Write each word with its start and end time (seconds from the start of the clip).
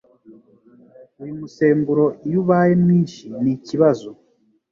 Uyu 1.21 1.33
musemburo 1.41 2.05
iyo 2.27 2.37
ubaye 2.41 2.73
mwinshi 2.83 3.23
nikibazo 3.43 4.09